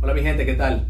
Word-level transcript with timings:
Hola 0.00 0.14
mi 0.14 0.22
gente, 0.22 0.46
¿qué 0.46 0.54
tal? 0.54 0.86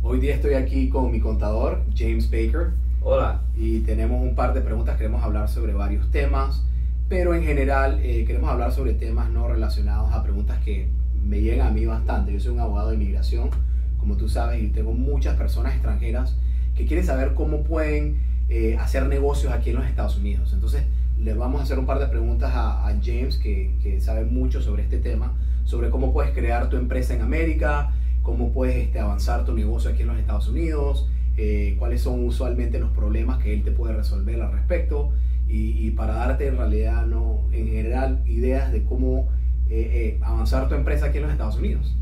Hoy 0.00 0.20
día 0.20 0.36
estoy 0.36 0.54
aquí 0.54 0.88
con 0.88 1.10
mi 1.10 1.18
contador, 1.18 1.82
James 1.92 2.30
Baker. 2.30 2.70
Hola. 3.00 3.42
Y 3.56 3.80
tenemos 3.80 4.22
un 4.22 4.36
par 4.36 4.54
de 4.54 4.60
preguntas, 4.60 4.96
queremos 4.96 5.24
hablar 5.24 5.48
sobre 5.48 5.72
varios 5.72 6.08
temas, 6.12 6.64
pero 7.08 7.34
en 7.34 7.42
general 7.42 7.98
eh, 8.04 8.24
queremos 8.24 8.48
hablar 8.48 8.70
sobre 8.70 8.94
temas 8.94 9.28
no 9.28 9.48
relacionados 9.48 10.12
a 10.12 10.22
preguntas 10.22 10.60
que 10.64 10.86
me 11.26 11.40
llegan 11.40 11.66
a 11.66 11.70
mí 11.72 11.84
bastante. 11.84 12.32
Yo 12.32 12.38
soy 12.38 12.52
un 12.52 12.60
abogado 12.60 12.90
de 12.90 12.94
inmigración, 12.94 13.50
como 13.98 14.16
tú 14.16 14.28
sabes, 14.28 14.62
y 14.62 14.68
tengo 14.68 14.92
muchas 14.92 15.36
personas 15.36 15.72
extranjeras 15.72 16.36
que 16.76 16.86
quieren 16.86 17.04
saber 17.04 17.34
cómo 17.34 17.64
pueden 17.64 18.20
eh, 18.48 18.76
hacer 18.78 19.08
negocios 19.08 19.52
aquí 19.52 19.70
en 19.70 19.76
los 19.76 19.86
Estados 19.86 20.16
Unidos. 20.16 20.52
Entonces, 20.52 20.84
le 21.18 21.34
vamos 21.34 21.60
a 21.60 21.64
hacer 21.64 21.80
un 21.80 21.86
par 21.86 21.98
de 21.98 22.06
preguntas 22.06 22.52
a, 22.54 22.88
James, 23.02 23.36
que, 23.36 23.74
que, 23.82 24.00
sabe 24.00 24.24
mucho 24.24 24.62
sobre 24.62 24.84
este 24.84 24.98
tema, 24.98 25.32
sobre 25.64 25.90
cómo 25.90 26.12
puedes 26.12 26.32
crear 26.32 26.68
tu 26.68 26.76
empresa 26.76 27.14
en 27.14 27.22
América, 27.22 27.90
cómo 28.24 28.50
puedes 28.50 28.76
este, 28.76 28.98
avanzar 28.98 29.44
tu 29.44 29.54
negocio 29.54 29.90
aquí 29.90 30.02
en 30.02 30.08
los 30.08 30.18
Estados 30.18 30.48
Unidos, 30.48 31.08
eh, 31.36 31.76
cuáles 31.78 32.00
son 32.00 32.24
usualmente 32.24 32.80
los 32.80 32.90
problemas 32.90 33.40
que 33.40 33.54
él 33.54 33.62
te 33.62 33.70
puede 33.70 33.94
resolver 33.94 34.42
al 34.42 34.50
respecto 34.50 35.12
y, 35.46 35.92
para 35.92 36.14
darte 36.14 36.48
en 36.48 36.56
realidad, 36.56 37.06
no, 37.06 37.44
en 37.52 37.68
general, 37.68 38.22
ideas 38.26 38.72
de 38.72 38.82
cómo 38.82 39.28
eh, 39.70 40.18
avanzar 40.22 40.68
tu 40.68 40.74
empresa 40.74 41.06
aquí 41.06 41.18
en 41.18 41.24
los 41.24 41.32
Estados 41.32 41.58
Unidos. 41.58 41.96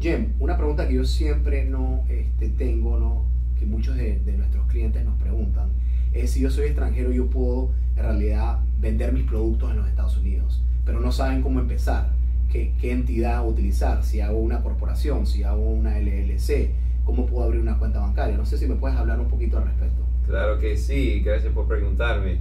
Jim, 0.00 0.32
una 0.40 0.56
pregunta 0.56 0.88
que 0.88 0.94
yo 0.94 1.04
siempre 1.04 1.64
no 1.64 2.02
este, 2.08 2.48
tengo, 2.48 2.98
¿no? 2.98 3.30
que 3.60 3.66
muchos 3.66 3.94
de, 3.94 4.18
nuestros 4.38 4.66
clientes 4.68 5.04
nos 5.04 5.20
preguntan 5.20 5.68
es 6.14 6.30
si 6.30 6.40
yo 6.40 6.50
soy 6.50 6.66
extranjero 6.66 7.12
yo 7.12 7.28
puedo 7.28 7.70
en 7.94 8.02
realidad 8.02 8.60
vender 8.80 9.12
mis 9.12 9.24
productos 9.24 9.70
en 9.70 9.76
los 9.76 9.86
Estados 9.86 10.16
Unidos, 10.16 10.64
pero 10.84 10.98
no 10.98 11.12
saben 11.12 11.42
cómo 11.42 11.60
empezar, 11.60 12.10
qué, 12.50 12.72
qué 12.80 12.92
entidad 12.92 13.46
utilizar, 13.46 14.04
si 14.04 14.20
hago 14.20 14.38
una 14.38 14.62
corporación, 14.62 15.26
si 15.26 15.42
hago 15.42 15.70
una 15.70 15.98
LLC, 15.98 16.70
cómo 17.04 17.26
puedo 17.26 17.44
abrir 17.44 17.60
una 17.60 17.78
cuenta 17.78 18.00
bancaria. 18.00 18.36
No 18.36 18.46
sé 18.46 18.58
si 18.58 18.66
me 18.66 18.76
puedes 18.76 18.96
hablar 18.96 19.20
un 19.20 19.28
poquito 19.28 19.58
al 19.58 19.64
respecto. 19.64 20.02
Claro 20.26 20.58
que 20.58 20.76
sí, 20.76 21.20
gracias 21.20 21.52
por 21.52 21.66
preguntarme. 21.66 22.38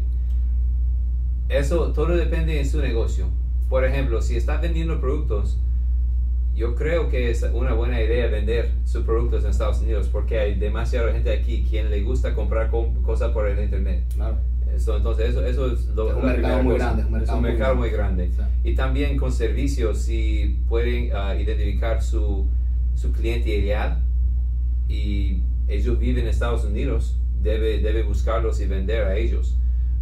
Eso 1.48 1.92
todo 1.94 2.16
depende 2.16 2.54
de 2.56 2.66
su 2.66 2.80
negocio. 2.80 3.28
Por 3.70 3.86
ejemplo, 3.86 4.22
si 4.22 4.36
estás 4.36 4.62
vendiendo 4.62 5.00
productos, 5.00 5.58
yo 6.60 6.76
creo 6.76 7.08
que 7.08 7.32
es 7.32 7.42
una 7.54 7.74
buena 7.74 8.04
idea 8.04 8.28
vender 8.28 8.72
sus 8.84 9.06
productos 9.06 9.46
en 9.46 9.52
Estados 9.52 9.80
Unidos 9.80 10.10
porque 10.12 10.40
hay 10.40 10.56
demasiada 10.56 11.10
gente 11.14 11.32
aquí 11.32 11.66
quien 11.70 11.90
le 11.90 12.02
gusta 12.02 12.36
comprar 12.36 12.70
cosas 12.70 13.32
por 13.32 13.48
el 13.48 13.64
internet. 13.64 14.04
Claro. 14.14 14.40
Eso, 14.76 14.98
entonces 14.98 15.30
eso, 15.30 15.46
eso 15.46 15.72
es, 15.72 15.86
lo, 15.96 16.18
un, 16.18 16.26
mercado 16.26 16.62
muy 16.62 16.76
grande, 16.76 17.06
un 17.06 17.42
mercado, 17.42 17.76
muy 17.76 17.90
grande. 17.90 18.30
Y 18.66 18.76
también 18.76 19.16
con 19.16 19.32
servicios, 19.32 20.00
si 20.00 20.60
pueden 20.68 21.12
ah, 21.16 21.34
identificar 21.34 22.04
su, 22.04 22.46
su 22.94 23.14
cliente 23.14 23.56
ideal 23.56 24.04
y 24.90 25.44
ellos 25.70 25.98
viven 25.98 26.24
en 26.24 26.30
Estados 26.30 26.66
Unidos, 26.66 27.18
debe, 27.42 27.80
debe 27.80 28.04
buscarlos 28.04 28.60
y 28.60 28.68
vender 28.68 29.06
a 29.06 29.16
ellos. 29.16 29.56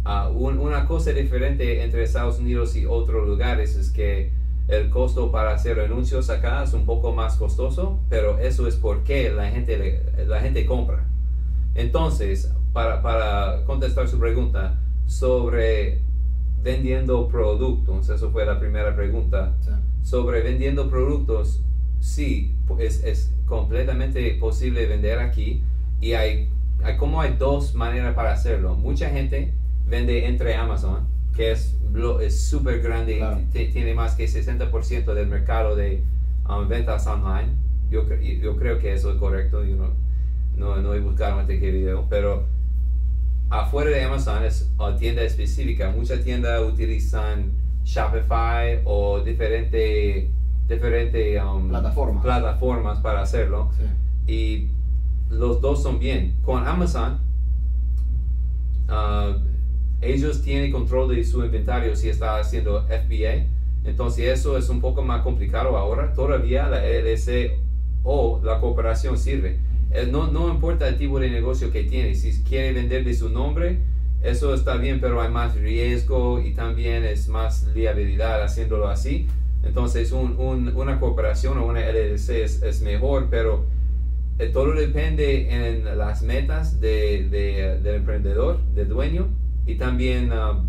Uh, 0.04 0.36
una 0.36 0.86
cosa 0.86 1.12
diferente 1.12 1.84
entre 1.84 2.02
Estados 2.02 2.40
Unidos 2.40 2.74
y 2.74 2.84
otros 2.84 3.28
lugares 3.28 3.76
es 3.76 3.90
que 3.90 4.32
el 4.68 4.90
costo 4.90 5.32
para 5.32 5.54
hacer 5.54 5.80
anuncios 5.80 6.28
acá 6.28 6.62
es 6.62 6.74
un 6.74 6.84
poco 6.84 7.12
más 7.12 7.36
costoso, 7.36 8.00
pero 8.10 8.38
eso 8.38 8.68
es 8.68 8.76
porque 8.76 9.30
la 9.30 9.50
gente, 9.50 10.04
la 10.26 10.40
gente 10.40 10.66
compra. 10.66 11.04
Entonces, 11.74 12.52
para, 12.74 13.02
para 13.02 13.64
contestar 13.64 14.08
su 14.08 14.18
pregunta 14.18 14.78
sobre 15.06 16.02
vendiendo 16.62 17.28
productos, 17.28 18.10
eso 18.10 18.30
fue 18.30 18.44
la 18.44 18.60
primera 18.60 18.94
pregunta. 18.94 19.56
Sobre 20.02 20.42
vendiendo 20.42 20.90
productos, 20.90 21.62
sí, 22.00 22.54
es, 22.78 23.02
es, 23.04 23.34
completamente 23.46 24.34
posible 24.34 24.84
vender 24.84 25.18
aquí 25.20 25.62
y 26.02 26.12
hay, 26.12 26.50
hay 26.84 26.98
como 26.98 27.22
hay 27.22 27.36
dos 27.38 27.74
maneras 27.74 28.14
para 28.14 28.32
hacerlo. 28.32 28.74
Mucha 28.74 29.08
gente 29.08 29.54
vende 29.86 30.26
entre 30.26 30.54
Amazon 30.54 31.17
que 31.38 31.52
es 31.52 32.40
súper 32.40 32.82
grande, 32.82 33.24
tiene 33.52 33.94
más 33.94 34.16
que 34.16 34.26
60% 34.26 35.14
del 35.14 35.28
mercado 35.28 35.76
de 35.76 36.02
um, 36.48 36.66
ventas 36.66 37.06
online. 37.06 37.54
Yo, 37.90 38.02
yo 38.42 38.56
creo 38.56 38.80
que 38.80 38.92
eso 38.92 39.12
es 39.12 39.18
correcto, 39.18 39.64
yo 39.64 39.76
no, 39.76 39.92
no, 40.56 40.82
no 40.82 40.94
he 40.94 41.00
buscado 41.00 41.38
antes 41.38 41.60
que 41.60 41.70
video, 41.70 42.06
pero 42.10 42.44
afuera 43.50 43.90
de 43.90 44.02
Amazon 44.02 44.44
es 44.44 44.68
una 44.78 44.96
tienda 44.96 45.22
específica. 45.22 45.92
Muchas 45.92 46.24
tiendas 46.24 46.60
utilizan 46.60 47.52
Shopify 47.84 48.82
o 48.84 49.20
diferentes 49.20 50.28
diferente, 50.66 51.40
um, 51.40 51.68
plataformas. 51.68 52.22
plataformas 52.24 52.98
para 52.98 53.22
hacerlo. 53.22 53.70
Y 54.26 54.68
los 55.30 55.60
dos 55.60 55.84
son 55.84 56.00
bien. 56.00 56.36
Con 56.42 56.66
Amazon, 56.66 57.20
uh, 58.88 59.47
ellos 60.00 60.42
tienen 60.42 60.70
control 60.70 61.14
de 61.14 61.24
su 61.24 61.44
inventario 61.44 61.96
si 61.96 62.08
está 62.08 62.38
haciendo 62.38 62.82
FBA. 62.82 63.46
Entonces 63.84 64.26
eso 64.26 64.56
es 64.56 64.68
un 64.68 64.80
poco 64.80 65.02
más 65.02 65.22
complicado 65.22 65.76
ahora. 65.76 66.12
Todavía 66.12 66.68
la 66.68 66.84
LLC 66.84 67.52
o 68.04 68.40
la 68.44 68.60
cooperación 68.60 69.18
sirve. 69.18 69.58
Eh, 69.90 70.08
no, 70.10 70.28
no 70.28 70.50
importa 70.50 70.86
el 70.88 70.96
tipo 70.96 71.18
de 71.18 71.30
negocio 71.30 71.72
que 71.72 71.84
tiene. 71.84 72.14
Si 72.14 72.42
quiere 72.44 72.72
vender 72.72 73.04
de 73.04 73.14
su 73.14 73.28
nombre, 73.28 73.78
eso 74.22 74.54
está 74.54 74.76
bien, 74.76 75.00
pero 75.00 75.20
hay 75.20 75.30
más 75.30 75.56
riesgo 75.56 76.40
y 76.40 76.52
también 76.54 77.04
es 77.04 77.28
más 77.28 77.66
liabilidad 77.74 78.42
haciéndolo 78.42 78.88
así. 78.88 79.26
Entonces 79.64 80.12
un, 80.12 80.36
un, 80.38 80.76
una 80.76 81.00
cooperación 81.00 81.58
o 81.58 81.66
una 81.66 81.80
LLC 81.80 82.30
es, 82.30 82.82
mejor, 82.82 83.26
pero 83.30 83.64
eh, 84.38 84.46
todo 84.46 84.72
depende 84.72 85.48
en 85.50 85.98
las 85.98 86.22
metas 86.22 86.80
de, 86.80 87.28
de, 87.28 87.80
del 87.80 87.96
emprendedor, 87.96 88.60
del 88.74 88.88
dueño 88.88 89.28
y 89.68 89.74
también 89.74 90.32
uh, 90.32 90.64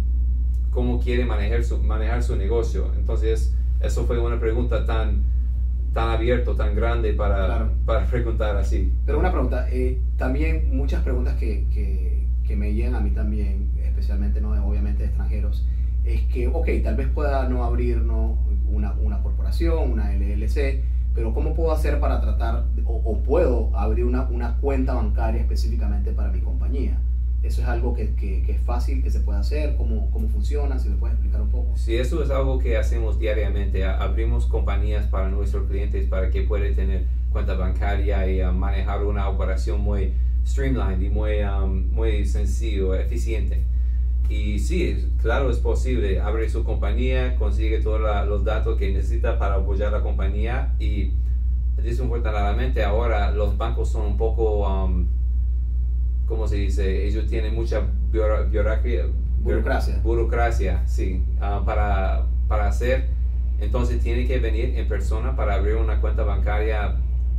cómo 0.72 1.00
quiere 1.00 1.26
manejar 1.26 1.64
su, 1.64 1.82
manejar 1.82 2.22
su 2.22 2.36
negocio. 2.36 2.92
Entonces, 2.98 3.56
eso 3.80 4.06
fue 4.06 4.20
una 4.20 4.40
pregunta 4.42 4.86
tan, 4.86 5.24
tan 5.94 6.10
abierto, 6.10 6.54
tan 6.56 6.76
grande 6.76 7.14
para, 7.14 7.72
para 7.86 8.06
preguntar 8.06 8.58
así. 8.58 8.92
Pero 9.06 9.18
una 9.18 9.32
pregunta, 9.32 9.68
eh, 9.72 9.98
también 10.18 10.76
muchas 10.76 11.02
preguntas 11.02 11.36
que, 11.38 11.66
que, 11.74 12.28
que, 12.46 12.58
me 12.58 12.74
llegan 12.74 12.96
a 12.96 13.00
mí 13.00 13.12
también, 13.12 13.72
especialmente, 13.82 14.42
no 14.42 14.52
obviamente 14.68 15.04
de 15.04 15.08
extranjeros, 15.08 15.66
es 16.04 16.22
que, 16.24 16.50
ok, 16.50 16.68
tal 16.84 16.98
vez 16.98 17.08
pueda 17.08 17.48
no 17.48 17.64
abrir 17.64 18.02
¿no? 18.02 18.38
Una, 18.68 18.94
una 18.94 19.24
corporación, 19.24 19.92
una 19.92 20.14
LLC, 20.14 20.84
pero 21.16 21.34
¿cómo 21.34 21.56
puedo 21.56 21.72
hacer 21.72 22.02
para 22.02 22.20
tratar, 22.20 22.66
o, 22.84 23.02
o 23.06 23.24
puedo 23.24 23.76
abrir 23.78 24.04
una, 24.04 24.24
una 24.24 24.58
cuenta 24.58 24.94
bancaria 24.94 25.42
específicamente 25.42 26.12
para 26.12 26.32
mi 26.32 26.42
compañía? 26.42 27.00
¿Eso 27.42 27.62
es 27.62 27.68
algo 27.70 27.94
que, 27.94 28.14
que, 28.16 28.52
es 28.52 28.62
fácil, 28.62 29.02
que 29.02 29.10
se 29.10 29.22
puede 29.22 29.40
hacer? 29.40 29.78
¿Cómo, 29.78 30.12
¿Cómo 30.12 30.28
funciona? 30.28 30.78
Si 30.78 30.90
me 30.90 30.98
puedes 30.98 31.16
explicar 31.16 31.42
un 31.42 31.50
poco. 31.50 31.72
Sí, 31.78 31.96
eso 31.96 32.22
es 32.22 32.30
algo 32.32 32.60
que 32.60 32.78
hacemos 32.78 33.18
diariamente. 33.18 33.86
Abrimos 33.86 34.46
compañías 34.46 35.08
para 35.08 35.30
nuestros 35.30 35.68
clientes 35.70 36.08
para 36.08 36.30
que 36.30 36.42
puedan 36.42 36.76
tener 36.76 37.06
cuenta 37.32 37.54
bancaria 37.54 38.30
y 38.30 38.42
uh, 38.42 38.52
manejar 38.52 39.06
una 39.06 39.30
operación 39.30 39.80
muy 39.80 40.14
streamlined 40.46 41.02
y 41.02 41.10
muy, 41.10 41.42
um, 41.44 41.90
muy 41.92 42.26
sencillo, 42.26 42.94
eficiente. 42.94 43.64
Y 44.28 44.60
sí, 44.60 45.10
claro, 45.22 45.50
es 45.50 45.60
posible. 45.60 46.20
Abre 46.20 46.50
su 46.50 46.66
compañía, 46.66 47.38
consigue 47.38 47.80
todos 47.80 48.02
los 48.28 48.44
datos 48.44 48.78
que 48.78 48.92
necesita 48.92 49.40
para 49.40 49.56
apoyar 49.56 49.94
la 49.94 50.02
compañía 50.02 50.76
y 50.78 51.14
desafortunadamente 51.78 52.84
ahora 52.84 53.32
los 53.32 53.58
bancos 53.58 53.90
son 53.90 54.06
un 54.08 54.18
poco... 54.18 54.68
Um, 54.68 55.19
¿cómo 56.30 56.48
se 56.48 56.56
dice? 56.56 57.08
Ellos 57.08 57.26
tienen 57.28 57.56
mucha 57.56 57.82
burocracia. 59.44 60.00
Burocracia, 60.04 60.88
sí, 60.88 61.24
ah, 61.42 61.64
para, 61.66 62.28
para 62.48 62.68
hacer. 62.68 63.08
Entonces 63.60 64.02
tiene 64.02 64.26
que 64.26 64.40
venir 64.40 64.78
en 64.78 64.88
persona 64.88 65.36
para 65.36 65.56
abrir 65.56 65.76
una 65.76 66.00
cuenta 66.00 66.24
bancaria 66.24 66.96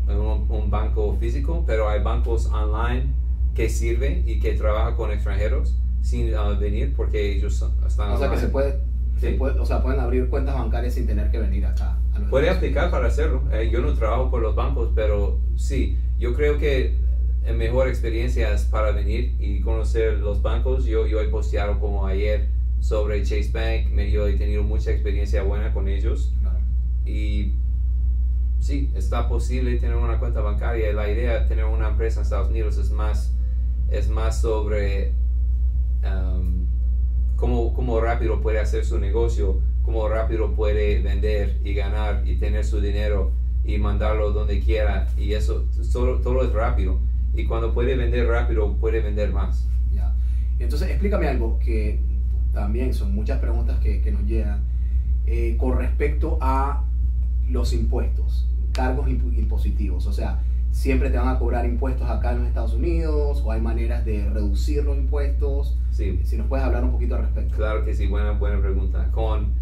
en 0.07 0.17
un, 0.17 0.71
banco 0.71 1.17
físico, 1.19 1.65
pero 1.67 1.89
hay 1.89 2.03
bancos 2.03 2.47
online 2.47 3.15
que 3.55 3.69
sirven 3.69 4.25
y 4.27 4.41
que 4.41 4.53
trabajan 4.55 4.97
con 4.97 5.13
extranjeros 5.13 5.77
sin 6.03 6.35
ah, 6.35 6.51
venir 6.51 6.95
porque 6.97 7.33
ellos 7.33 7.65
están... 7.87 8.11
O 8.11 8.19
sea 8.19 8.31
que 8.31 8.37
se 8.37 8.49
puede, 8.49 8.81
o 9.59 9.67
sea, 9.67 9.83
pueden 9.83 10.01
abrir 10.01 10.29
cuentas 10.29 10.55
bancarias 10.55 10.95
sin 10.95 11.07
tener 11.07 11.31
que 11.31 11.39
venir 11.39 11.65
acá. 11.65 11.99
puede 12.29 12.51
aplicar 12.51 12.91
para 12.91 13.07
hacerlo. 13.07 13.43
Eh, 13.53 13.71
yo 13.73 13.81
no 13.81 13.95
trabajo 13.95 14.31
por 14.31 14.43
los 14.43 14.55
bancos, 14.55 14.91
pero 14.95 15.39
sí, 15.57 15.99
yo 16.19 16.35
creo 16.35 16.59
que 16.59 16.99
mejor 17.61 17.89
experiencia 17.89 18.53
es 18.53 18.65
para 18.65 18.93
venir 18.93 19.35
y 19.39 19.61
conocer 19.61 20.19
los 20.19 20.43
bancos. 20.43 20.85
Yo, 20.85 21.07
yo 21.07 21.21
he 21.21 21.29
posteado 21.29 21.79
como 21.79 22.07
ayer 22.07 22.49
sobre 22.81 23.23
Chase 23.23 23.51
Bank, 23.53 23.95
yo 24.11 24.27
he 24.27 24.35
tenido 24.35 24.63
mucha 24.63 24.91
experiencia 24.91 25.43
buena 25.43 25.73
con 25.73 25.89
ellos. 25.89 26.35
Y 27.05 27.55
sí, 28.61 28.91
está 28.95 29.29
posible 29.29 29.77
tener 29.79 29.97
una 29.97 30.19
cuenta 30.19 30.41
bancaria. 30.41 30.93
La 30.93 31.11
idea 31.11 31.41
de 31.41 31.49
tener 31.49 31.65
una 31.65 31.89
empresa 31.89 32.21
en 32.21 32.25
Estados 32.25 32.49
Unidos 32.49 32.79
es 32.79 32.91
más, 32.91 33.35
es 33.91 34.09
más 34.09 34.41
sobre 34.41 35.13
um, 36.05 36.67
cómo, 37.37 37.75
cómo 37.75 38.01
rápido 38.01 38.41
puede 38.41 38.61
hacer 38.61 38.85
su 38.85 38.99
negocio, 38.99 39.61
cómo 39.83 40.09
rápido 40.09 40.55
puede 40.55 41.01
vender 41.03 41.59
y 41.65 41.75
ganar 41.75 42.23
y 42.27 42.37
tener 42.37 42.65
su 42.65 42.81
dinero 42.81 43.33
y 43.65 43.79
mandarlo 43.79 44.33
donde 44.33 44.61
quiera 44.61 45.09
y 45.19 45.35
eso 45.35 45.67
solo, 45.83 46.21
todo 46.21 46.43
es 46.43 46.53
rápido 46.53 46.99
y 47.35 47.45
cuando 47.45 47.73
puede 47.73 47.97
vender 47.97 48.27
rápido 48.27 48.75
puede 48.77 49.01
vender 49.01 49.33
más. 49.33 49.67
Ya. 49.95 50.15
Entonces 50.59 50.91
explícame 50.91 51.29
algo 51.29 51.59
que 51.59 52.01
también 52.53 52.95
son 52.95 53.15
muchas 53.15 53.39
preguntas 53.39 53.79
que, 53.81 54.01
que 54.01 54.11
nos 54.11 54.25
llegan 54.25 54.61
eh, 55.27 55.57
con 55.59 55.79
respecto 55.79 56.39
a 56.41 56.85
los 57.49 57.73
impuestos, 57.73 58.49
cargos 58.73 59.09
impositivos, 59.09 60.07
o 60.07 60.13
sea, 60.13 60.41
siempre 60.73 61.11
te 61.11 61.19
van 61.19 61.29
a 61.29 61.39
cobrar 61.39 61.65
impuestos 61.67 62.09
acá 62.09 62.33
en 62.33 62.39
los 62.39 62.49
Estados 62.49 62.75
Unidos 62.75 63.43
o 63.45 63.53
hay 63.53 63.61
maneras 63.61 64.05
de 64.05 64.29
reducir 64.31 64.85
los 64.85 64.97
impuestos. 64.97 65.79
Sí. 65.91 66.21
Si 66.25 66.37
nos 66.37 66.47
puedes 66.47 66.65
hablar 66.65 66.85
un 66.85 66.93
poquito 66.93 67.17
al 67.17 67.23
respecto. 67.23 67.57
Claro 67.57 67.85
que 67.85 67.95
sí, 67.95 68.07
buena, 68.07 68.33
buena 68.33 68.61
pregunta. 68.61 69.09
Con, 69.13 69.53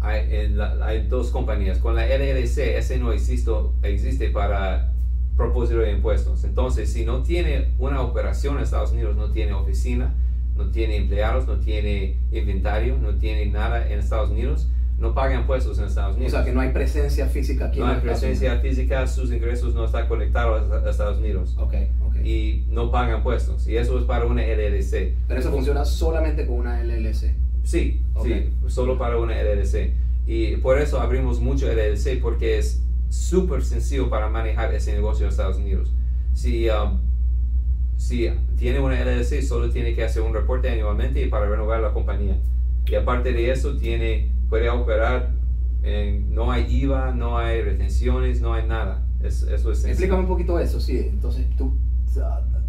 hay, 0.00 0.54
hay 0.82 1.06
dos 1.06 1.30
compañías. 1.30 1.78
Con 1.78 1.94
la 1.94 2.06
LLC, 2.06 2.76
ese 2.76 2.98
no 2.98 3.12
existe, 3.12 3.50
existe 3.82 4.30
para 4.30 4.92
propósito 5.36 5.80
de 5.80 5.92
impuestos. 5.92 6.44
Entonces, 6.44 6.92
si 6.92 7.04
no 7.04 7.22
tiene 7.22 7.68
una 7.78 8.02
operación 8.02 8.56
en 8.56 8.62
Estados 8.62 8.92
Unidos, 8.92 9.16
no 9.16 9.30
tiene 9.30 9.52
oficina, 9.52 10.14
no 10.56 10.70
tiene 10.70 10.96
empleados, 10.96 11.46
no 11.46 11.58
tiene 11.58 12.16
inventario, 12.30 12.98
no 12.98 13.16
tiene 13.16 13.46
nada 13.46 13.88
en 13.90 13.98
Estados 13.98 14.30
Unidos, 14.30 14.68
no 14.98 15.14
pagan 15.14 15.40
impuestos 15.40 15.78
en 15.78 15.86
Estados 15.86 16.16
Unidos. 16.16 16.32
O 16.32 16.36
sea, 16.36 16.44
que 16.44 16.52
no 16.52 16.60
hay 16.60 16.70
presencia 16.70 17.26
física 17.26 17.66
aquí 17.66 17.80
no 17.80 17.86
en 17.86 17.96
hay 17.96 18.00
presencia 18.00 18.58
física, 18.60 19.06
sus 19.06 19.32
ingresos 19.32 19.74
no 19.74 19.84
están 19.84 20.06
conectados 20.06 20.70
a, 20.70 20.88
Estados 20.88 21.18
Unidos. 21.18 21.56
Ok, 21.58 21.74
ok. 22.06 22.16
Y 22.24 22.66
no 22.70 22.90
pagan 22.90 23.16
impuestos. 23.16 23.66
Y 23.66 23.76
eso 23.76 23.98
es 23.98 24.04
para 24.04 24.26
una 24.26 24.42
LLC. 24.42 25.14
Pero 25.26 25.40
eso 25.40 25.50
funciona 25.50 25.84
solamente 25.84 26.46
con 26.46 26.56
una 26.56 26.82
LLC. 26.82 27.34
Sí, 27.64 28.02
sí, 28.22 28.50
solo 28.68 28.98
para 28.98 29.18
una 29.18 29.34
LLC. 29.42 29.92
Y 30.26 30.56
por 30.56 30.78
eso 30.78 31.00
abrimos 31.00 31.40
mucho 31.40 31.66
LLC, 31.66 32.20
porque 32.20 32.58
es 32.58 32.82
súper 33.12 33.62
sencillo 33.62 34.08
para 34.08 34.28
manejar 34.28 34.72
ese 34.74 34.92
negocio 34.94 35.26
en 35.26 35.30
Estados 35.30 35.58
Unidos. 35.58 35.92
Si, 36.32 36.68
um, 36.70 36.98
si 37.96 38.30
tiene 38.56 38.80
una 38.80 38.98
LLC, 38.98 39.42
solo 39.42 39.70
tiene 39.70 39.94
que 39.94 40.02
hacer 40.02 40.22
un 40.22 40.32
reporte 40.32 40.70
anualmente 40.70 41.26
para 41.28 41.46
renovar 41.46 41.80
la 41.80 41.92
compañía. 41.92 42.38
Y 42.86 42.94
aparte 42.94 43.32
de 43.32 43.50
eso, 43.50 43.76
tiene 43.76 44.30
puede 44.48 44.68
operar, 44.68 45.30
no 46.30 46.52
hay 46.52 46.66
IVA, 46.68 47.12
no 47.12 47.38
hay 47.38 47.62
retenciones, 47.62 48.40
no 48.40 48.54
hay 48.54 48.66
nada. 48.66 49.02
Es, 49.22 49.42
eso 49.42 49.72
es 49.72 49.84
Explícame 49.84 50.20
un 50.20 50.28
poquito 50.28 50.58
eso, 50.58 50.80
sí. 50.80 50.98
Entonces, 50.98 51.46
tú, 51.56 51.74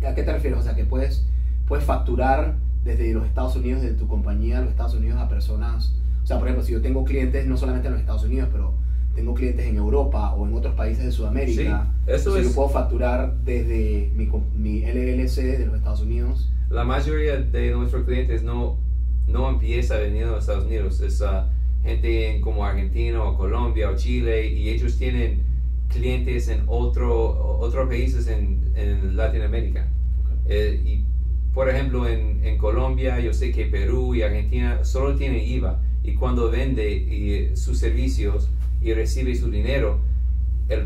¿a 0.06 0.16
qué 0.16 0.24
te 0.24 0.31
refieres? 0.31 0.60
O 0.60 0.62
sea, 0.62 0.75
que 0.75 0.86
puedes, 0.86 1.25
puedes 1.68 1.86
facturar 1.86 2.56
desde 2.84 3.13
los 3.13 3.25
Estados 3.25 3.56
Unidos, 3.56 3.81
de 3.81 3.94
tu 3.94 4.07
compañía 4.07 4.62
los 4.62 4.69
Estados 4.69 4.94
Unidos 4.94 5.19
a 5.19 5.30
personas. 5.30 5.96
O 6.24 6.28
sea, 6.28 6.38
por 6.38 6.48
ejemplo, 6.48 6.66
si 6.66 6.74
yo 6.74 6.81
tengo 6.81 7.04
clientes 7.04 7.48
no 7.48 7.57
solamente 7.57 7.88
en 7.88 7.94
los 7.94 8.01
Estados 8.01 8.24
Unidos, 8.24 8.50
pero 8.51 8.74
tengo 9.15 9.33
clientes 9.33 9.65
en 9.65 9.77
Europa 9.77 10.33
o 10.33 10.48
en 10.48 10.54
otros 10.54 10.75
países 10.75 11.06
de 11.06 11.12
Sudamérica. 11.12 11.88
Sí, 12.06 12.12
eso 12.12 12.38
es. 12.38 12.48
Yo 12.48 12.56
puedo 12.56 12.69
facturar 12.69 13.36
desde 13.44 14.12
mi, 14.15 14.30
mi 14.57 14.81
LLC 14.81 15.57
de 15.57 15.65
los 15.65 15.75
Estados 15.75 16.01
Unidos. 16.01 16.50
La 16.69 16.83
mayoría 16.83 17.38
de 17.38 17.71
nuestros 17.71 18.06
clientes 18.06 18.44
no, 18.44 18.77
no 19.27 19.50
empieza 19.50 19.98
venir 19.98 20.25
a 20.25 20.38
Estados 20.38 20.65
Unidos. 20.65 21.01
Es, 21.01 21.21
uh, 21.21 21.45
gente 21.83 22.39
como 22.42 22.65
Argentina 22.65 23.21
o 23.24 23.38
Colombia 23.38 23.89
o 23.89 23.95
Chile 23.95 24.48
y 24.48 24.69
ellos 24.69 24.98
tienen 24.98 25.44
clientes 25.89 26.48
en 26.48 26.63
otro, 26.68 27.60
otros 27.60 27.88
países 27.88 28.27
en, 28.27 28.71
en 28.75 29.15
Latinoamérica. 29.15 29.88
Eh, 30.48 30.81
y 30.83 31.04
por 31.54 31.69
ejemplo, 31.69 32.07
en, 32.07 32.44
en, 32.44 32.57
Colombia 32.57 33.19
yo 33.19 33.33
sé 33.33 33.51
que 33.51 33.65
Perú 33.65 34.15
y 34.15 34.24
Argentina 34.24 34.83
solo 34.83 35.15
tienen 35.15 35.39
IVA 35.39 35.80
y 36.04 36.15
cuando 36.15 36.50
vende 36.50 36.92
y, 36.92 37.56
sus 37.56 37.77
servicios 37.77 38.50
y 38.84 38.94
recibe 38.94 39.36
su 39.36 39.50
dinero, 39.50 40.00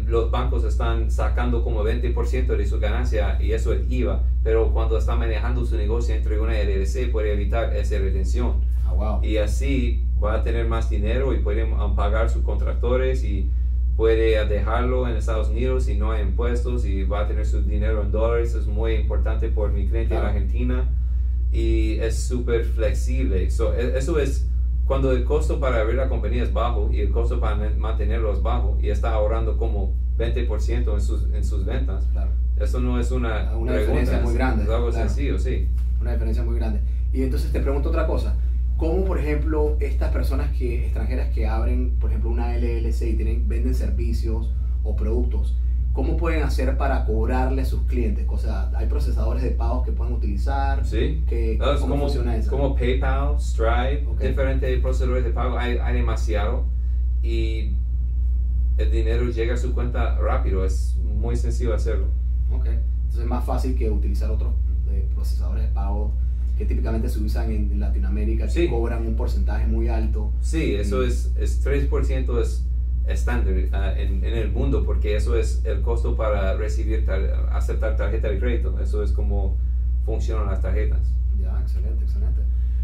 los 0.08 0.32
bancos 0.32 0.64
están 0.64 1.12
sacando 1.12 1.64
como 1.64 1.84
20% 1.84 2.56
de 2.56 2.66
su 2.66 2.80
ganancia 2.80 3.42
y 3.42 3.52
eso 3.52 3.74
es 3.74 3.90
IVA, 3.90 4.24
pero 4.44 4.72
cuando 4.72 4.98
está 4.98 5.16
manejando 5.16 5.66
su 5.66 5.78
negocio 5.78 6.16
entre 6.16 6.40
una 6.40 6.54
LLC 6.54 7.12
puede 7.12 7.34
evitar 7.34 7.76
esa 7.76 8.00
retención. 8.00 8.66
Ah, 8.86 9.20
y 9.22 9.38
así 9.38 10.04
va 10.24 10.36
a 10.36 10.44
tener 10.44 10.68
más 10.68 10.90
dinero 10.90 11.34
y 11.34 11.40
puede 11.40 11.66
pagar 11.96 12.30
sus 12.30 12.44
contractores 12.44 13.24
y 13.24 13.50
puede 13.96 14.46
dejarlo 14.46 15.08
en 15.08 15.16
Estados 15.16 15.50
Unidos 15.50 15.90
y 15.90 15.96
no 15.96 16.12
hay 16.12 16.22
impuestos 16.22 16.86
y 16.86 17.04
va 17.04 17.22
a 17.22 17.28
tener 17.28 17.46
su 17.46 17.64
dinero 17.64 18.02
en 18.04 18.12
dólares. 18.12 18.54
Es 18.54 18.68
muy 18.68 18.94
importante 18.94 19.50
por 19.50 19.72
mi 19.72 19.88
cliente 19.88 20.16
en 20.16 20.22
Argentina 20.24 20.88
y 21.52 22.00
es 22.00 22.20
súper 22.20 22.64
flexible. 22.64 23.44
E, 23.44 23.98
eso 23.98 24.20
es 24.20 24.48
cuando 24.88 25.12
el 25.12 25.24
costo 25.26 25.60
para 25.60 25.82
abrir 25.82 25.98
la 25.98 26.10
compañía 26.10 26.44
es 26.44 26.54
bajo 26.54 26.90
y 26.92 27.02
el 27.02 27.12
costo 27.12 27.40
para 27.40 27.56
mantenerlo 27.78 28.34
es 28.34 28.42
bajo 28.42 28.78
y 28.82 28.90
está 28.90 29.14
ahorrando 29.14 29.58
como 29.58 29.94
20% 30.18 30.94
en 30.94 31.02
sus, 31.02 31.32
en 31.34 31.44
sus 31.44 31.66
ventas. 31.66 32.08
Eso 32.60 32.80
no 32.80 33.00
es 33.00 33.12
una, 33.12 33.56
una 33.56 33.78
diferencia 33.78 34.20
muy 34.22 34.34
grande. 34.34 34.64
Es 34.64 34.70
algo 34.70 34.92
sencillo, 34.92 35.38
sí. 35.38 35.68
Una 36.02 36.14
diferencia 36.14 36.44
muy 36.44 36.56
grande. 36.56 36.80
Y 37.14 37.22
entonces 37.22 37.52
te 37.52 37.60
pregunto 37.60 37.90
otra 37.90 38.08
cosa 38.08 38.36
cómo, 38.78 39.04
por 39.06 39.20
ejemplo, 39.20 39.76
estas 39.80 40.12
personas 40.12 40.56
que, 40.56 40.86
extranjeras 40.86 41.34
que 41.34 41.48
abren, 41.48 41.98
por 42.00 42.12
ejemplo, 42.12 42.30
una 42.30 42.56
LLC 42.56 43.02
y 43.02 43.14
tienen, 43.16 43.48
venden 43.48 43.76
servicios 43.76 44.52
o 44.84 44.96
productos, 44.96 45.58
¿cómo 45.98 46.16
pueden 46.16 46.44
hacer 46.44 46.78
para 46.78 47.06
cobrarle 47.06 47.64
a 47.64 47.66
sus 47.66 47.82
clientes? 47.88 48.24
O 48.30 48.38
sea, 48.38 48.70
¿hay 48.76 48.86
procesadores 48.86 49.42
de 49.42 49.50
pagos 49.50 49.84
que 49.84 49.92
pueden 49.92 50.14
utilizar? 50.14 50.86
Sí. 50.86 51.24
¿Cómo 51.58 51.80
como, 51.80 51.98
funciona 52.02 52.38
eso? 52.38 52.52
Como 52.52 52.76
PayPal, 52.76 53.40
Stripe, 53.40 54.06
diferentes 54.22 54.80
procesadores 54.80 55.24
de 55.24 55.32
pago, 55.32 55.58
hay, 55.58 55.80
hay 55.80 55.96
demasiado. 55.96 56.66
Y 57.24 57.72
el 58.78 58.92
dinero 58.92 59.28
llega 59.32 59.56
a 59.56 59.58
su 59.58 59.74
cuenta 59.74 60.20
rápido, 60.20 60.64
es 60.64 60.96
muy 61.04 61.36
sencillo 61.36 61.74
hacerlo. 61.74 62.10
Ok, 62.52 62.68
entonces 62.68 63.22
es 63.22 63.26
más 63.26 63.44
fácil 63.44 63.76
que 63.76 63.90
utilizar 63.90 64.30
otros 64.30 64.54
eh, 64.92 65.04
procesadores 65.16 65.64
de 65.64 65.70
pago 65.70 66.12
que 66.60 66.66
típicamente 66.66 67.10
se 67.10 67.20
usan 67.20 67.52
en 67.52 67.80
Latinoamérica, 67.80 68.48
que 68.48 68.70
cobran 68.70 69.06
un 69.08 69.16
porcentaje 69.16 69.66
muy 69.66 69.88
alto. 69.88 70.32
Sí, 70.42 70.76
eso 70.76 71.02
es, 71.02 71.32
es 71.40 71.66
3% 71.66 72.40
es 72.40 72.67
estándar 73.08 73.54
ah, 73.74 73.94
en, 73.98 74.24
en, 74.24 74.34
el 74.36 74.52
mundo, 74.52 74.84
porque 74.86 75.16
eso 75.16 75.36
es 75.36 75.64
el 75.66 75.82
costo 75.82 76.16
para 76.16 76.54
recibir, 76.56 77.10
aceptar 77.52 77.96
tarjeta 77.96 78.30
de 78.30 78.40
crédito. 78.40 78.80
Eso 78.80 79.04
es 79.04 79.12
como 79.12 79.58
funcionan 80.06 80.48
las 80.48 80.62
tarjetas. 80.62 81.14
Ya, 81.40 81.60
excelente, 81.62 82.04
excelente. 82.04 82.42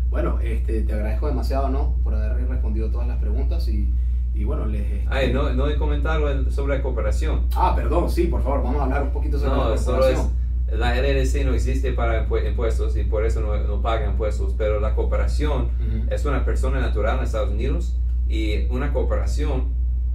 Bueno, 0.09 0.39
este, 0.41 0.81
te 0.83 0.93
agradezco 0.93 1.27
demasiado, 1.27 1.69
¿no? 1.69 1.95
Por 2.03 2.13
haber 2.13 2.47
respondido 2.47 2.91
todas 2.91 3.07
las 3.07 3.17
preguntas 3.17 3.67
y, 3.67 3.93
y 4.33 4.43
bueno, 4.43 4.65
les... 4.65 4.81
Este 4.81 5.05
Ay, 5.09 5.33
no, 5.33 5.53
no 5.53 5.67
he 5.67 5.77
comentado 5.77 6.51
sobre 6.51 6.77
la 6.77 6.83
cooperación. 6.83 7.47
Ah, 7.55 7.73
perdón, 7.75 8.09
sí, 8.09 8.27
por 8.27 8.43
favor, 8.43 8.63
vamos 8.63 8.81
a 8.81 8.83
hablar 8.85 9.03
un 9.03 9.11
poquito 9.11 9.39
sobre 9.39 9.57
la 9.57 9.75
cooperación 9.75 10.43
la 10.77 10.95
LLC 10.95 11.45
no 11.45 11.53
existe 11.53 11.91
para 11.93 12.27
impuestos 12.47 12.97
y 12.97 13.03
por 13.03 13.25
eso 13.25 13.41
no, 13.41 13.55
no 13.57 13.81
paga 13.81 14.09
impuestos, 14.09 14.55
pero 14.57 14.79
la 14.79 14.95
cooperación 14.95 15.69
es 16.09 16.25
una 16.25 16.45
persona 16.45 16.79
natural 16.79 17.17
en 17.17 17.23
Estados 17.25 17.51
Unidos 17.51 17.97
y 18.27 18.65
una 18.69 18.91
cooperación 18.93 19.65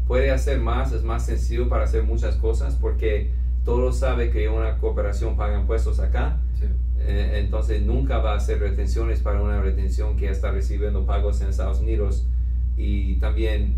puede 0.08 0.32
hacer 0.32 0.58
más, 0.58 0.92
es 0.92 1.04
más 1.04 1.26
sencillo 1.26 1.68
para 1.68 1.84
hacer 1.84 2.02
muchas 2.02 2.34
cosas 2.36 2.74
porque 2.74 3.30
todos 3.64 3.98
saben 3.98 4.32
que 4.32 4.48
una 4.48 4.78
cooperación 4.78 5.36
paga 5.36 5.60
impuestos 5.60 6.00
acá. 6.00 6.40
Eh, 7.00 7.38
entonces 7.44 7.82
nunca 7.82 8.18
va 8.18 8.32
a 8.32 8.36
hacer 8.36 8.58
retenciones 8.58 9.20
para 9.20 9.40
una 9.40 9.60
retención 9.60 10.16
que 10.16 10.28
está 10.28 10.50
recibiendo 10.50 11.06
pagos 11.06 11.40
en 11.42 11.50
Estados 11.50 11.80
Unidos 11.80 12.26
y 12.76 13.16
también 13.16 13.76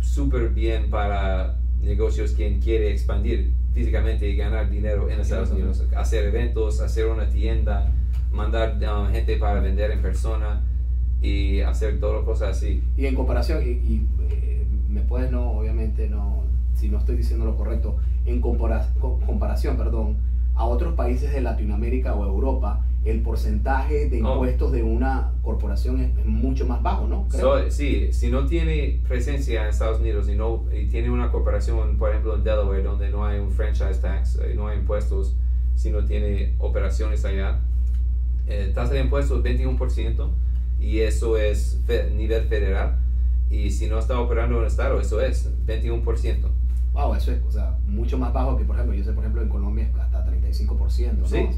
súper 0.00 0.50
bien 0.50 0.90
para 0.90 1.56
negocios 1.82 2.32
quien 2.32 2.60
quiere 2.60 2.92
expandir 2.92 3.52
físicamente 3.72 4.28
y 4.28 4.36
ganar 4.36 4.70
dinero 4.70 5.08
en 5.10 5.20
Estados 5.20 5.50
Unidos, 5.50 5.84
hacer 5.96 6.26
eventos, 6.26 6.80
hacer 6.80 7.06
una 7.06 7.28
tienda, 7.28 7.90
mandar 8.30 8.78
um, 8.82 9.10
gente 9.10 9.36
para 9.36 9.60
vender 9.60 9.90
en 9.90 10.02
persona 10.02 10.62
y 11.22 11.60
hacer 11.60 12.00
todas 12.00 12.24
cosas 12.24 12.56
así. 12.56 12.82
Y 12.96 13.06
en 13.06 13.14
comparación, 13.14 13.62
y, 13.62 14.06
eh, 14.30 14.64
me 14.90 15.02
puedes 15.02 15.30
no, 15.30 15.52
obviamente 15.52 16.08
no, 16.08 16.44
si 16.74 16.88
no 16.88 16.98
estoy 16.98 17.16
diciendo 17.16 17.44
lo 17.44 17.56
correcto, 17.56 17.96
en 18.26 18.40
comparación, 18.40 19.76
perdón, 19.76 20.16
a 20.54 20.64
otros 20.64 20.94
países 20.94 21.32
de 21.32 21.40
Latinoamérica 21.40 22.14
o 22.14 22.26
Europa, 22.26 22.84
el 23.04 23.22
porcentaje 23.22 24.10
de 24.10 24.22
oh. 24.22 24.32
impuestos 24.32 24.72
de 24.72 24.82
una 24.82 25.32
corporación 25.42 26.00
es, 26.00 26.26
mucho 26.26 26.66
más 26.66 26.82
bajo, 26.82 27.06
¿no? 27.06 27.26
sí, 27.70 28.12
si 28.12 28.30
no 28.30 28.46
tiene 28.46 29.00
presencia 29.08 29.62
en 29.62 29.70
Estados 29.70 30.00
Unidos 30.00 30.28
y, 30.28 30.34
no, 30.34 30.64
y 30.72 30.86
tiene 30.86 31.10
una 31.10 31.30
corporación, 31.30 31.96
por 31.96 32.10
ejemplo, 32.10 32.34
en 32.34 32.44
Delaware, 32.44 32.82
donde 32.82 33.10
no 33.10 33.24
hay 33.24 33.38
un 33.38 33.50
franchise 33.50 34.00
tax, 34.00 34.36
eh, 34.36 34.54
no 34.54 34.68
hay 34.68 34.78
impuestos, 34.78 35.34
si 35.76 35.90
no 35.90 36.04
tiene 36.04 36.54
operaciones 36.58 37.24
allá, 37.24 37.60
eh, 38.46 38.70
tasa 38.74 38.94
de 38.94 39.00
impuestos 39.00 39.42
21% 39.42 40.30
y 40.78 41.00
eso 41.00 41.36
es 41.36 41.80
nivel 42.14 42.48
federal. 42.48 42.98
Y 43.50 43.70
si 43.70 43.88
no 43.88 43.98
está 43.98 44.20
operando 44.20 44.56
en 44.56 44.62
el 44.62 44.66
estado, 44.68 45.00
eso 45.00 45.20
es 45.20 45.50
21%. 45.66 46.48
Wow, 46.92 47.14
eso 47.14 47.32
es 47.32 47.42
o 47.44 47.50
sea, 47.50 47.76
mucho 47.86 48.18
más 48.18 48.32
bajo 48.32 48.56
que, 48.56 48.64
por 48.64 48.76
ejemplo, 48.76 48.96
yo 48.96 49.04
sé, 49.04 49.12
por 49.12 49.24
ejemplo, 49.24 49.42
en 49.42 49.48
Colombia 49.48 49.90
hasta 50.00 50.24
35%. 50.26 51.12
¿no? 51.18 51.26
Sí. 51.26 51.48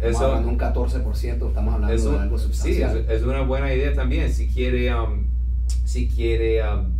Estamos 0.00 0.16
eso, 0.16 0.26
hablando 0.26 0.48
de 0.48 0.54
un 0.54 0.60
14%, 0.60 1.48
estamos 1.48 1.74
hablando 1.74 2.10
de 2.10 2.18
algo 2.18 2.38
sustancial. 2.38 2.92
Sí, 2.92 3.12
es, 3.12 3.22
una 3.22 3.42
buena 3.42 3.72
idea 3.72 3.92
también. 3.94 4.32
Si 4.32 4.48
quiere, 4.48 4.94
um, 4.94 5.26
si 5.84 6.08
quiere 6.08 6.62
um, 6.62 6.92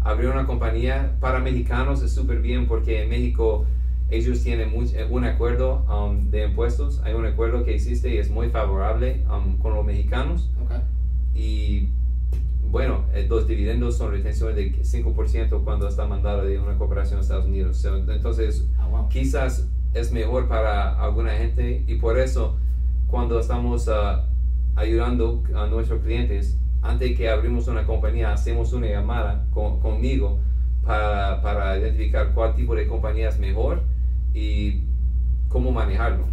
abrir 0.00 0.30
una 0.30 0.46
compañía 0.46 1.16
para 1.20 1.40
mexicanos 1.40 2.02
es 2.02 2.12
súper 2.12 2.40
bien 2.40 2.68
porque 2.68 3.02
en 3.02 3.08
México 3.08 3.66
ellos 4.08 4.42
tienen 4.42 4.70
eh, 4.94 5.06
un 5.10 5.24
acuerdo 5.24 5.84
um, 5.92 6.30
de 6.30 6.44
impuestos, 6.44 7.00
hay 7.02 7.14
un 7.14 7.26
acuerdo 7.26 7.64
que 7.64 7.74
existe 7.74 8.14
y 8.14 8.18
es 8.18 8.30
muy 8.30 8.50
favorable 8.50 9.24
um, 9.28 9.58
con 9.58 9.74
los 9.74 9.84
mexicanos. 9.84 10.50
Y 11.34 11.90
bueno, 12.76 13.06
eh, 13.14 13.26
los 13.26 13.48
dividendos 13.48 13.96
son 13.96 14.10
retenciones 14.10 14.54
de 14.54 14.70
5% 14.70 15.64
cuando 15.64 15.88
está 15.88 16.06
mandado 16.06 16.44
de 16.44 16.58
una 16.58 16.76
cooperación 16.76 17.20
a 17.20 17.22
Estados 17.22 17.46
Unidos. 17.46 17.82
entonces, 17.86 18.68
ah, 18.78 19.06
quizás 19.08 19.66
es 19.94 20.12
mejor 20.12 20.46
para 20.46 21.02
alguna 21.02 21.30
gente 21.30 21.84
y 21.86 21.94
por 21.94 22.18
eso 22.18 22.58
cuando 23.06 23.40
estamos 23.40 23.88
uh, 23.88 24.20
ayudando 24.78 25.42
a 25.54 25.68
nuestros 25.68 26.02
clientes, 26.02 26.58
antes 26.82 27.16
que 27.16 27.30
abrimos 27.30 27.66
una 27.66 27.86
compañía, 27.86 28.34
hacemos 28.34 28.74
una 28.74 28.88
llamada 28.88 29.46
conmigo 29.54 30.38
para, 30.84 31.40
para 31.40 31.78
identificar 31.78 32.34
cuál 32.34 32.54
tipo 32.54 32.74
de 32.74 32.86
compañía 32.86 33.30
es 33.30 33.38
mejor 33.38 33.84
y 34.34 34.82
cómo 35.48 35.72
manejarlo. 35.72 36.26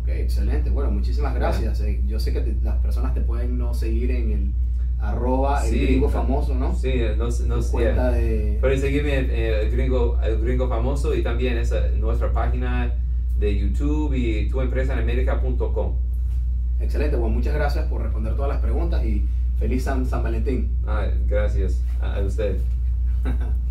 Ok, 0.00 0.06
excelente. 0.06 0.70
Bueno, 0.70 0.92
muchísimas 0.92 1.34
gracias. 1.34 1.80
Eh, 1.80 2.00
yo 2.06 2.20
sé 2.20 2.32
que 2.32 2.56
las 2.62 2.76
personas 2.76 3.12
te 3.12 3.22
pueden 3.22 3.58
no 3.58 3.74
seguir 3.74 4.12
en 4.12 4.30
el 4.30 4.52
arroba 5.00 5.64
el 5.66 5.80
gringo 5.80 6.08
famoso, 6.08 6.54
¿no? 6.54 6.74
Sí, 6.74 6.92
no, 7.16 7.24
no 7.24 7.62
sé. 7.62 7.78
De... 7.78 8.58
Pueden 8.60 8.80
seguirme 8.80 9.18
en 9.18 9.30
el 9.30 9.70
gringo, 9.70 10.18
el 10.22 10.40
gringo 10.40 10.68
famoso 10.68 11.14
y 11.14 11.22
también 11.22 11.56
esa, 11.58 11.88
nuestra 11.98 12.32
página 12.32 12.92
de 13.38 13.56
YouTube 13.56 14.14
y 14.14 14.48
tuempresaenamerica.com. 14.48 15.92
Excelente, 16.80 17.16
bueno, 17.16 17.34
muchas 17.34 17.54
gracias 17.54 17.86
por 17.86 18.02
responder 18.02 18.34
todas 18.34 18.50
las 18.50 18.60
preguntas 18.60 19.04
y 19.04 19.24
feliz 19.58 19.84
San, 19.84 20.06
San 20.06 20.22
Valentín. 20.22 20.70
Ah, 20.86 21.06
gracias 21.26 21.82
a 22.00 22.20
usted. 22.20 22.58